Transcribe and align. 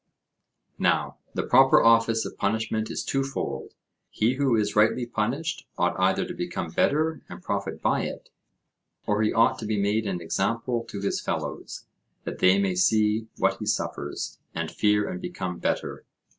Now 0.79 1.17
the 1.35 1.43
proper 1.45 1.79
office 1.83 2.25
of 2.25 2.35
punishment 2.35 2.89
is 2.89 3.03
twofold: 3.05 3.75
he 4.09 4.33
who 4.37 4.55
is 4.55 4.75
rightly 4.75 5.05
punished 5.05 5.67
ought 5.77 5.93
either 5.99 6.25
to 6.25 6.33
become 6.33 6.71
better 6.71 7.21
and 7.29 7.43
profit 7.43 7.83
by 7.83 8.05
it, 8.05 8.31
or 9.05 9.21
he 9.21 9.31
ought 9.31 9.59
to 9.59 9.67
be 9.67 9.79
made 9.79 10.07
an 10.07 10.19
example 10.19 10.83
to 10.85 11.01
his 11.01 11.21
fellows, 11.21 11.85
that 12.23 12.39
they 12.39 12.57
may 12.57 12.73
see 12.73 13.27
what 13.37 13.57
he 13.59 13.67
suffers, 13.67 14.39
and 14.55 14.71
fear 14.71 15.07
and 15.07 15.21
become 15.21 15.59
better. 15.59 16.03